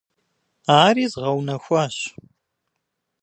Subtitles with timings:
[0.83, 1.97] Ари згъэунэхуащ.